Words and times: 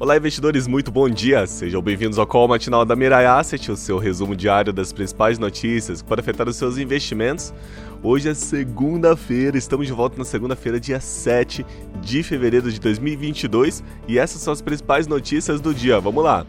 Olá, 0.00 0.16
investidores, 0.16 0.66
muito 0.66 0.90
bom 0.90 1.10
dia. 1.10 1.46
Sejam 1.46 1.82
bem-vindos 1.82 2.18
ao 2.18 2.26
call 2.26 2.48
matinal 2.48 2.86
da 2.86 2.96
Mirai 2.96 3.26
Asset, 3.26 3.70
o 3.70 3.76
seu 3.76 3.98
resumo 3.98 4.34
diário 4.34 4.72
das 4.72 4.94
principais 4.94 5.38
notícias 5.38 6.00
que 6.00 6.08
podem 6.08 6.22
afetar 6.22 6.48
os 6.48 6.56
seus 6.56 6.78
investimentos. 6.78 7.52
Hoje 8.02 8.30
é 8.30 8.32
segunda-feira, 8.32 9.58
estamos 9.58 9.86
de 9.86 9.92
volta 9.92 10.16
na 10.16 10.24
segunda-feira, 10.24 10.80
dia 10.80 11.00
7 11.00 11.66
de 12.00 12.22
fevereiro 12.22 12.72
de 12.72 12.80
2022, 12.80 13.84
e 14.08 14.18
essas 14.18 14.40
são 14.40 14.54
as 14.54 14.62
principais 14.62 15.06
notícias 15.06 15.60
do 15.60 15.74
dia. 15.74 16.00
Vamos 16.00 16.24
lá. 16.24 16.46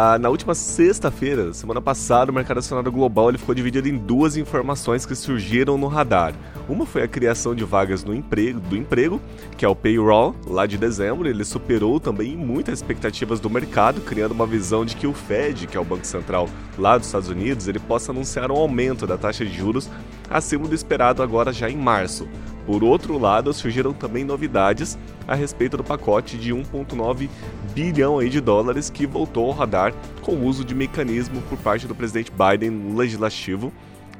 Ah, 0.00 0.16
na 0.16 0.28
última 0.28 0.54
sexta-feira, 0.54 1.52
semana 1.52 1.82
passada, 1.82 2.30
o 2.30 2.34
mercado 2.34 2.58
acionário 2.58 2.92
global 2.92 3.30
ele 3.30 3.36
ficou 3.36 3.52
dividido 3.52 3.88
em 3.88 3.98
duas 3.98 4.36
informações 4.36 5.04
que 5.04 5.12
surgiram 5.16 5.76
no 5.76 5.88
radar. 5.88 6.34
Uma 6.68 6.86
foi 6.86 7.02
a 7.02 7.08
criação 7.08 7.52
de 7.52 7.64
vagas 7.64 8.04
no 8.04 8.14
emprego, 8.14 8.60
do 8.60 8.76
emprego, 8.76 9.20
que 9.56 9.64
é 9.64 9.68
o 9.68 9.74
payroll, 9.74 10.36
lá 10.46 10.66
de 10.66 10.78
dezembro. 10.78 11.28
Ele 11.28 11.44
superou 11.44 11.98
também 11.98 12.36
muitas 12.36 12.78
expectativas 12.78 13.40
do 13.40 13.50
mercado, 13.50 14.00
criando 14.02 14.30
uma 14.30 14.46
visão 14.46 14.84
de 14.84 14.94
que 14.94 15.08
o 15.08 15.12
Fed, 15.12 15.66
que 15.66 15.76
é 15.76 15.80
o 15.80 15.84
Banco 15.84 16.06
Central 16.06 16.48
lá 16.78 16.96
dos 16.96 17.08
Estados 17.08 17.28
Unidos, 17.28 17.66
ele 17.66 17.80
possa 17.80 18.12
anunciar 18.12 18.52
um 18.52 18.56
aumento 18.56 19.04
da 19.04 19.18
taxa 19.18 19.44
de 19.44 19.52
juros 19.52 19.90
acima 20.30 20.68
do 20.68 20.76
esperado 20.76 21.24
agora 21.24 21.52
já 21.52 21.68
em 21.68 21.76
março. 21.76 22.28
Por 22.68 22.84
outro 22.84 23.16
lado, 23.16 23.50
surgiram 23.54 23.94
também 23.94 24.24
novidades 24.24 24.98
a 25.26 25.34
respeito 25.34 25.78
do 25.78 25.82
pacote 25.82 26.36
de 26.36 26.52
1,9 26.52 27.26
bilhão 27.74 28.18
aí 28.18 28.28
de 28.28 28.42
dólares 28.42 28.90
que 28.90 29.06
voltou 29.06 29.46
ao 29.46 29.52
radar 29.52 29.94
com 30.20 30.32
o 30.32 30.44
uso 30.44 30.62
de 30.62 30.74
mecanismo 30.74 31.40
por 31.48 31.56
parte 31.56 31.86
do 31.86 31.94
presidente 31.94 32.30
Biden 32.30 32.68
no 32.68 32.94
legislativo, 32.94 33.72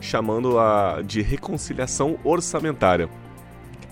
chamando 0.00 0.60
a 0.60 1.02
de 1.04 1.22
reconciliação 1.22 2.20
orçamentária 2.22 3.08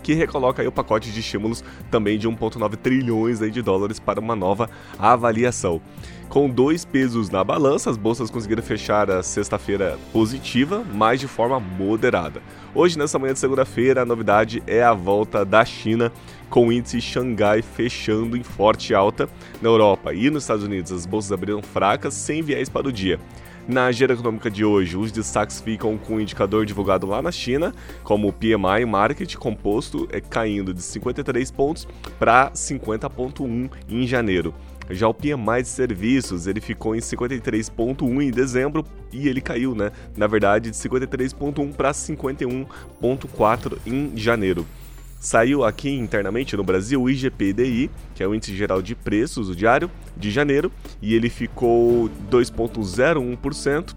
que 0.05 0.13
recoloca 0.13 0.61
aí 0.61 0.69
o 0.69 0.73
pacote 0.73 1.11
de 1.11 1.19
estímulos 1.19 1.65
também 1.91 2.19
de 2.19 2.29
1,9 2.29 2.77
trilhões 2.77 3.41
aí 3.41 3.51
de 3.51 3.63
dólares 3.63 3.99
para 3.99 4.21
uma 4.21 4.37
nova 4.37 4.69
avaliação. 4.99 5.81
Com 6.29 6.49
dois 6.49 6.85
pesos 6.85 7.31
na 7.31 7.43
balança, 7.43 7.89
as 7.89 7.97
bolsas 7.97 8.29
conseguiram 8.29 8.63
fechar 8.63 9.11
a 9.11 9.23
sexta-feira 9.23 9.99
positiva, 10.13 10.85
mas 10.93 11.21
de 11.21 11.29
forma 11.29 11.59
moderada. 11.59 12.43
Hoje, 12.75 12.99
nessa 12.99 13.19
manhã 13.19 13.33
de 13.33 13.39
segunda-feira, 13.39 14.03
a 14.03 14.05
novidade 14.05 14.63
é 14.67 14.83
a 14.83 14.93
volta 14.93 15.45
da 15.45 15.65
China, 15.65 16.13
com 16.51 16.69
o 16.69 16.73
índice 16.73 17.01
Xangai 17.01 17.63
fechando 17.63 18.37
em 18.37 18.43
forte 18.43 18.95
alta. 18.95 19.29
Na 19.63 19.69
Europa 19.69 20.13
e 20.13 20.29
nos 20.29 20.43
Estados 20.43 20.65
Unidos, 20.65 20.93
as 20.93 21.07
bolsas 21.07 21.33
abriram 21.33 21.63
fracas, 21.63 22.15
sem 22.15 22.43
viés 22.43 22.69
para 22.69 22.89
o 22.89 22.93
dia. 22.93 23.19
Na 23.67 23.87
agenda 23.87 24.13
econômica 24.13 24.51
de 24.51 24.63
hoje, 24.63 24.95
os 24.95 25.11
destaques 25.11 25.59
ficam 25.59 25.97
com 25.97 26.17
o 26.17 26.21
indicador 26.21 26.67
divulgado 26.67 27.07
lá 27.07 27.23
na 27.23 27.33
China, 27.33 27.75
como 28.03 28.29
o 28.29 28.33
PMI 28.33 28.85
Market 28.87 29.37
composto, 29.37 30.07
é 30.13 30.21
caindo 30.21 30.75
de 30.75 30.83
53 30.83 31.51
pontos 31.51 31.89
para 32.19 32.51
50,1 32.51 33.71
em 33.89 34.07
janeiro. 34.07 34.55
Já 34.91 35.09
o 35.09 35.15
PMI 35.15 35.63
de 35.63 35.69
serviços, 35.69 36.47
ele 36.47 36.61
ficou 36.61 36.95
em 36.95 36.99
53.1 36.99 38.23
em 38.23 38.31
dezembro 38.31 38.85
e 39.11 39.29
ele 39.29 39.41
caiu, 39.41 39.75
né? 39.75 39.91
Na 40.15 40.27
verdade, 40.27 40.71
de 40.71 40.77
53.1 40.77 41.73
para 41.73 41.91
51.4 41.93 43.79
em 43.87 44.13
janeiro. 44.15 44.67
Saiu 45.25 45.65
aqui 45.65 45.89
internamente 45.89 46.55
no 46.55 46.63
Brasil 46.63 47.01
o 47.01 47.09
IGPDI, 47.09 47.91
que 48.15 48.23
é 48.23 48.29
o 48.29 48.35
Índice 48.35 48.55
Geral 48.55 48.83
de 48.83 48.95
Preços, 48.95 49.49
o 49.49 49.57
diário, 49.57 49.91
de 50.15 50.31
janeiro, 50.31 50.71
e 51.01 51.15
ele 51.15 51.31
ficou 51.31 52.11
2,01% 52.31 53.95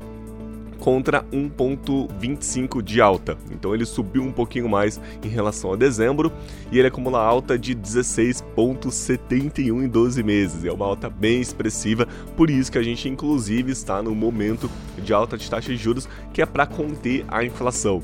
contra 0.79 1.23
1,25 1.23 2.81
de 2.81 3.01
alta. 3.01 3.37
Então 3.51 3.75
ele 3.75 3.83
subiu 3.83 4.23
um 4.23 4.31
pouquinho 4.31 4.69
mais 4.69 5.01
em 5.21 5.27
relação 5.27 5.73
a 5.73 5.75
dezembro 5.75 6.31
e 6.71 6.79
ele 6.79 6.87
acumula 6.87 7.19
alta 7.19 7.59
de 7.59 7.75
16,71 7.75 9.83
em 9.83 9.87
12 9.89 10.23
meses. 10.23 10.63
É 10.63 10.71
uma 10.71 10.85
alta 10.85 11.09
bem 11.09 11.41
expressiva, 11.41 12.07
por 12.37 12.49
isso 12.49 12.71
que 12.71 12.77
a 12.77 12.83
gente 12.83 13.09
inclusive 13.09 13.73
está 13.73 14.01
no 14.01 14.15
momento 14.15 14.71
de 14.97 15.11
alta 15.11 15.37
de 15.37 15.49
taxa 15.49 15.73
de 15.73 15.77
juros 15.77 16.07
que 16.31 16.41
é 16.41 16.45
para 16.45 16.65
conter 16.65 17.25
a 17.27 17.43
inflação. 17.43 18.01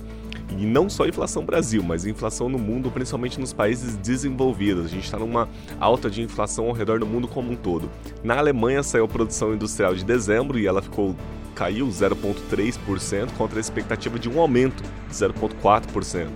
E 0.50 0.66
não 0.66 0.90
só 0.90 1.06
inflação 1.08 1.46
Brasil, 1.46 1.82
mas 1.84 2.06
inflação 2.06 2.48
no 2.48 2.60
mundo, 2.60 2.92
principalmente 2.92 3.40
nos 3.40 3.54
países 3.54 3.96
desenvolvidos. 3.96 4.86
A 4.86 4.90
gente 4.90 5.06
está 5.06 5.18
numa 5.18 5.48
alta 5.80 6.10
de 6.10 6.22
inflação 6.22 6.68
ao 6.68 6.74
redor 6.74 7.00
do 7.00 7.06
mundo 7.06 7.28
como 7.28 7.52
um 7.52 7.56
todo. 7.56 7.90
Na 8.24 8.38
Alemanha 8.38 8.84
saiu 8.84 9.06
a 9.06 9.08
produção 9.08 9.54
industrial 9.54 9.96
de 9.96 10.04
dezembro 10.06 10.60
e 10.60 10.68
ela 10.68 10.82
ficou 10.82 11.16
caiu 11.54 11.88
0,3% 11.88 13.32
contra 13.38 13.60
a 13.60 13.62
expectativa 13.62 14.18
de 14.18 14.28
um 14.28 14.40
aumento 14.40 14.84
de 14.84 15.14
0,4%. 15.14 16.28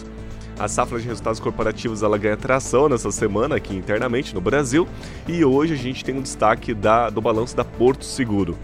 A 0.60 0.68
safra 0.68 1.00
de 1.00 1.08
resultados 1.08 1.40
corporativos 1.40 2.02
ela 2.02 2.18
ganha 2.18 2.36
tração 2.36 2.90
nessa 2.90 3.12
semana 3.12 3.56
aqui 3.56 3.76
internamente 3.76 4.34
no 4.34 4.42
Brasil 4.42 4.88
e 5.28 5.46
hoje 5.46 5.74
a 5.74 5.78
gente 5.78 6.04
tem 6.04 6.16
um 6.16 6.22
destaque 6.22 6.74
da, 6.74 7.12
do 7.12 7.22
balanço 7.22 7.56
da 7.56 7.64
Porto 7.64 8.04
Seguro. 8.04 8.58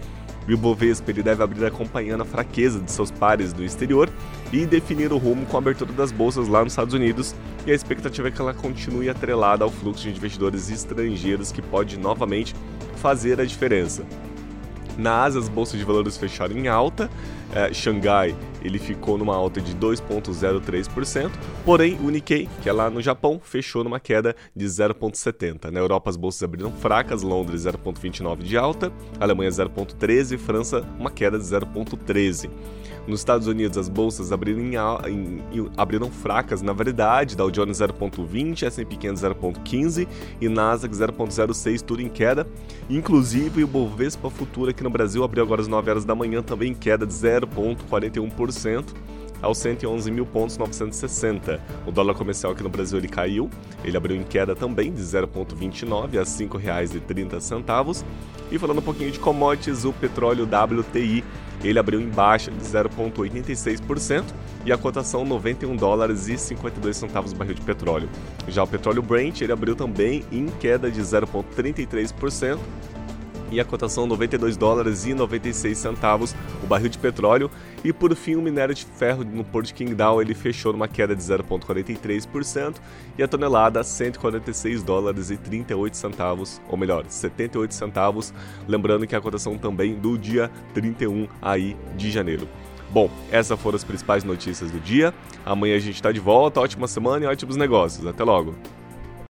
O 0.46 0.52
Ibovespa 0.52 1.10
ele 1.10 1.22
deve 1.22 1.42
abrir 1.42 1.64
acompanhando 1.64 2.22
a 2.22 2.24
fraqueza 2.24 2.78
de 2.80 2.90
seus 2.90 3.10
pares 3.10 3.52
do 3.52 3.64
exterior 3.64 4.10
e 4.52 4.66
definir 4.66 5.12
o 5.12 5.16
rumo 5.16 5.46
com 5.46 5.56
a 5.56 5.60
abertura 5.60 5.92
das 5.92 6.12
bolsas 6.12 6.48
lá 6.48 6.62
nos 6.62 6.72
Estados 6.72 6.94
Unidos, 6.94 7.34
e 7.66 7.72
a 7.72 7.74
expectativa 7.74 8.28
é 8.28 8.30
que 8.30 8.40
ela 8.40 8.52
continue 8.52 9.08
atrelada 9.08 9.64
ao 9.64 9.70
fluxo 9.70 10.02
de 10.02 10.10
investidores 10.10 10.70
estrangeiros 10.70 11.50
que 11.50 11.62
pode 11.62 11.98
novamente 11.98 12.54
fazer 12.96 13.40
a 13.40 13.44
diferença. 13.44 14.04
Na 14.96 15.22
Ásia, 15.24 15.40
as 15.40 15.48
bolsas 15.48 15.78
de 15.78 15.84
valores 15.84 16.16
fecharam 16.16 16.56
em 16.56 16.68
alta. 16.68 17.10
É, 17.52 17.72
Xangai 17.72 18.34
ele 18.64 18.78
ficou 18.78 19.18
numa 19.18 19.36
alta 19.36 19.60
de 19.60 19.76
2,03%, 19.76 21.30
porém 21.64 21.98
o 22.02 22.10
Nikkei, 22.10 22.48
que 22.62 22.68
é 22.68 22.72
lá 22.72 22.90
no 22.90 23.02
Japão, 23.02 23.40
fechou 23.42 23.84
numa 23.84 24.00
queda 24.00 24.34
de 24.56 24.64
0,70%. 24.64 25.70
Na 25.70 25.78
Europa, 25.78 26.10
as 26.10 26.16
bolsas 26.16 26.42
abriram 26.42 26.72
fracas, 26.72 27.22
Londres 27.22 27.64
0,29% 27.64 28.42
de 28.42 28.56
alta, 28.56 28.92
Alemanha 29.20 29.50
0,13%, 29.50 30.38
França 30.38 30.84
uma 30.98 31.10
queda 31.10 31.38
de 31.38 31.44
0,13%. 31.44 32.50
Nos 33.06 33.20
Estados 33.20 33.46
Unidos, 33.46 33.76
as 33.76 33.88
bolsas 33.88 34.32
abriram, 34.32 34.62
em, 35.06 35.42
em, 35.52 35.70
abriram 35.76 36.10
fracas, 36.10 36.62
na 36.62 36.72
verdade, 36.72 37.36
Dow 37.36 37.50
Jones 37.50 37.78
0,20, 37.78 38.62
S&P 38.62 38.96
500 38.96 39.22
0,15 39.22 40.08
e 40.40 40.48
Nasdaq 40.48 40.94
0,06, 40.94 41.82
tudo 41.82 42.00
em 42.00 42.08
queda. 42.08 42.46
Inclusive, 42.88 43.62
o 43.62 43.66
Bovespa 43.66 44.30
Futuro 44.30 44.70
aqui 44.70 44.82
no 44.82 44.88
Brasil 44.88 45.22
abriu 45.22 45.42
agora 45.42 45.60
às 45.60 45.68
9 45.68 45.90
horas 45.90 46.04
da 46.06 46.14
manhã, 46.14 46.42
também 46.42 46.72
em 46.72 46.74
queda 46.74 47.06
de 47.06 47.12
0,41% 47.12 48.53
aos 49.42 49.58
111 49.58 50.10
mil 50.10 50.24
pontos 50.24 50.56
960. 50.56 51.60
O 51.86 51.92
dólar 51.92 52.14
comercial 52.14 52.52
aqui 52.52 52.62
no 52.62 52.68
Brasil 52.68 52.98
ele 52.98 53.08
caiu, 53.08 53.50
ele 53.84 53.96
abriu 53.96 54.16
em 54.16 54.22
queda 54.22 54.54
também 54.54 54.92
de 54.92 55.02
0,29 55.02 55.92
a 55.92 56.20
R$ 56.20 56.24
5,30. 56.24 58.04
E 58.50 58.58
falando 58.58 58.78
um 58.78 58.82
pouquinho 58.82 59.10
de 59.10 59.18
commodities, 59.18 59.84
o 59.84 59.92
petróleo 59.92 60.44
WTI 60.44 61.24
ele 61.62 61.78
abriu 61.78 62.00
em 62.00 62.08
baixa 62.08 62.50
de 62.50 62.58
0,86% 62.58 64.24
e 64.66 64.72
a 64.72 64.78
cotação 64.78 65.24
91 65.24 65.76
dólares 65.76 66.28
e 66.28 66.36
52 66.36 66.96
centavos 66.96 67.32
barril 67.32 67.54
de 67.54 67.62
petróleo. 67.62 68.08
Já 68.48 68.62
o 68.62 68.66
petróleo 68.66 69.02
Brent 69.02 69.40
ele 69.40 69.52
abriu 69.52 69.76
também 69.76 70.24
em 70.32 70.46
queda 70.46 70.90
de 70.90 71.00
0,33% 71.00 72.58
e 73.54 73.60
a 73.60 73.64
cotação 73.64 74.06
92 74.06 74.56
dólares 74.56 75.06
e 75.06 75.14
96 75.14 75.78
centavos 75.78 76.34
o 76.62 76.66
barril 76.66 76.88
de 76.88 76.98
petróleo. 76.98 77.50
E 77.84 77.92
por 77.92 78.14
fim, 78.14 78.34
o 78.34 78.42
minério 78.42 78.74
de 78.74 78.84
ferro 78.84 79.24
no 79.24 79.44
Porto 79.44 79.66
de 79.66 79.74
Qingdao 79.74 80.20
ele 80.20 80.34
fechou 80.34 80.72
numa 80.72 80.88
queda 80.88 81.14
de 81.14 81.22
0,43% 81.22 82.76
e 83.16 83.22
a 83.22 83.28
tonelada 83.28 83.82
146 83.82 84.82
dólares 84.82 85.30
e 85.30 85.36
38 85.36 85.96
centavos, 85.96 86.60
ou 86.68 86.76
melhor, 86.76 87.04
78 87.06 87.72
centavos. 87.72 88.34
Lembrando 88.66 89.06
que 89.06 89.14
a 89.14 89.20
cotação 89.20 89.56
também 89.56 89.94
do 89.94 90.18
dia 90.18 90.50
31 90.72 91.28
aí 91.40 91.76
de 91.96 92.10
janeiro. 92.10 92.48
Bom, 92.90 93.10
essas 93.30 93.58
foram 93.60 93.76
as 93.76 93.84
principais 93.84 94.22
notícias 94.24 94.70
do 94.70 94.78
dia. 94.78 95.12
Amanhã 95.44 95.76
a 95.76 95.80
gente 95.80 95.96
está 95.96 96.12
de 96.12 96.20
volta. 96.20 96.60
Ótima 96.60 96.86
semana 96.86 97.24
e 97.24 97.28
ótimos 97.28 97.56
negócios. 97.56 98.06
Até 98.06 98.22
logo! 98.22 98.54